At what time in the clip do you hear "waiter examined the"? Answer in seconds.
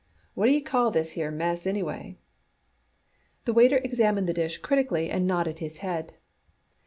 3.53-4.33